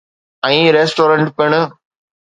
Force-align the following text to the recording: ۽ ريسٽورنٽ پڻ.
۽ 0.47 0.57
ريسٽورنٽ 0.75 1.25
پڻ. 1.37 1.51